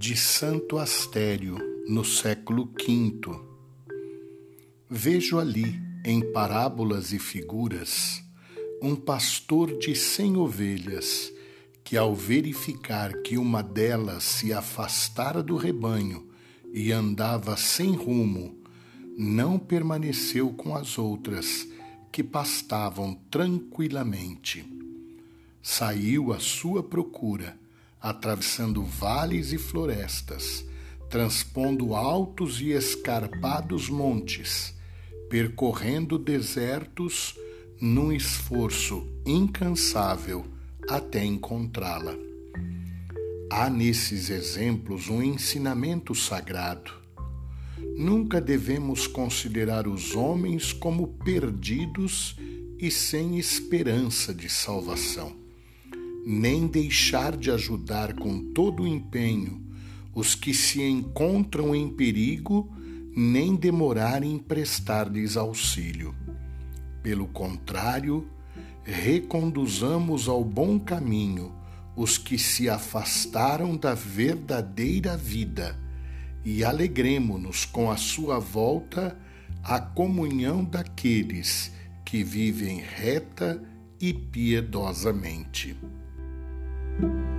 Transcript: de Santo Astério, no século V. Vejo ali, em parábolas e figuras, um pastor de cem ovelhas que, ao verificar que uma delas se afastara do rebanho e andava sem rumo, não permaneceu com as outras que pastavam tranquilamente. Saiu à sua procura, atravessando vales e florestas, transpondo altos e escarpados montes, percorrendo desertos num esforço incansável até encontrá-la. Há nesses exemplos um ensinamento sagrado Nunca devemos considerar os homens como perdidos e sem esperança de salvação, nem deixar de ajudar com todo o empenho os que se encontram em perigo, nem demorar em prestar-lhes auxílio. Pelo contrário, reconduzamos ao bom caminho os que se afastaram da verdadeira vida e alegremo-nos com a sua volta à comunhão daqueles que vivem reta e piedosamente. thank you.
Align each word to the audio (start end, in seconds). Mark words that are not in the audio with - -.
de 0.00 0.16
Santo 0.16 0.78
Astério, 0.78 1.58
no 1.86 2.02
século 2.06 2.72
V. 2.74 3.20
Vejo 4.88 5.38
ali, 5.38 5.78
em 6.02 6.22
parábolas 6.32 7.12
e 7.12 7.18
figuras, 7.18 8.22
um 8.80 8.96
pastor 8.96 9.76
de 9.76 9.94
cem 9.94 10.38
ovelhas 10.38 11.30
que, 11.84 11.98
ao 11.98 12.14
verificar 12.14 13.12
que 13.20 13.36
uma 13.36 13.62
delas 13.62 14.24
se 14.24 14.54
afastara 14.54 15.42
do 15.42 15.58
rebanho 15.58 16.30
e 16.72 16.90
andava 16.92 17.54
sem 17.58 17.94
rumo, 17.94 18.58
não 19.18 19.58
permaneceu 19.58 20.48
com 20.54 20.74
as 20.74 20.96
outras 20.96 21.68
que 22.10 22.24
pastavam 22.24 23.20
tranquilamente. 23.30 24.64
Saiu 25.60 26.32
à 26.32 26.40
sua 26.40 26.82
procura, 26.82 27.60
atravessando 28.00 28.82
vales 28.82 29.52
e 29.52 29.58
florestas, 29.58 30.64
transpondo 31.08 31.94
altos 31.94 32.60
e 32.60 32.70
escarpados 32.70 33.88
montes, 33.88 34.74
percorrendo 35.28 36.18
desertos 36.18 37.34
num 37.80 38.12
esforço 38.12 39.06
incansável 39.26 40.46
até 40.88 41.24
encontrá-la. 41.24 42.16
Há 43.50 43.68
nesses 43.68 44.30
exemplos 44.30 45.08
um 45.08 45.22
ensinamento 45.22 46.14
sagrado 46.14 47.00
Nunca 47.96 48.40
devemos 48.40 49.06
considerar 49.06 49.86
os 49.86 50.14
homens 50.14 50.72
como 50.72 51.06
perdidos 51.06 52.36
e 52.78 52.90
sem 52.90 53.38
esperança 53.38 54.32
de 54.32 54.48
salvação, 54.48 55.36
nem 56.32 56.68
deixar 56.68 57.36
de 57.36 57.50
ajudar 57.50 58.14
com 58.14 58.52
todo 58.52 58.84
o 58.84 58.86
empenho 58.86 59.60
os 60.14 60.36
que 60.36 60.54
se 60.54 60.80
encontram 60.80 61.74
em 61.74 61.88
perigo, 61.88 62.72
nem 63.16 63.56
demorar 63.56 64.22
em 64.22 64.38
prestar-lhes 64.38 65.36
auxílio. 65.36 66.14
Pelo 67.02 67.26
contrário, 67.26 68.28
reconduzamos 68.84 70.28
ao 70.28 70.44
bom 70.44 70.78
caminho 70.78 71.52
os 71.96 72.16
que 72.16 72.38
se 72.38 72.70
afastaram 72.70 73.76
da 73.76 73.94
verdadeira 73.94 75.16
vida 75.16 75.76
e 76.44 76.62
alegremo-nos 76.62 77.64
com 77.64 77.90
a 77.90 77.96
sua 77.96 78.38
volta 78.38 79.18
à 79.64 79.80
comunhão 79.80 80.62
daqueles 80.62 81.72
que 82.04 82.22
vivem 82.22 82.78
reta 82.78 83.60
e 84.00 84.14
piedosamente. 84.14 85.76
thank 87.00 87.14
you. 87.14 87.29